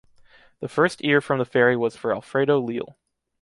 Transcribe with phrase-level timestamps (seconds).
[0.61, 2.97] The first ear from the fairy was for Alfredo Leal.